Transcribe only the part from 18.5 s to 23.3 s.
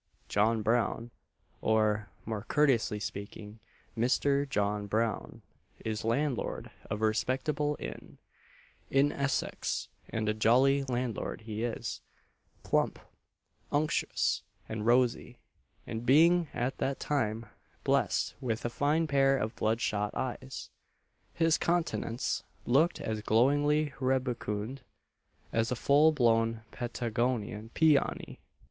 a fine pair of bloodshot eyes, his countenance looked as